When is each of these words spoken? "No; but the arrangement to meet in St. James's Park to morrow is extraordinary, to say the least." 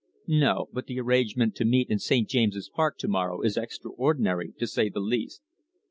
"No; 0.25 0.67
but 0.73 0.87
the 0.87 0.99
arrangement 0.99 1.53
to 1.57 1.63
meet 1.63 1.87
in 1.91 1.99
St. 1.99 2.27
James's 2.27 2.69
Park 2.73 2.97
to 2.97 3.07
morrow 3.07 3.41
is 3.43 3.55
extraordinary, 3.55 4.51
to 4.57 4.65
say 4.65 4.89
the 4.89 4.99
least." 4.99 5.43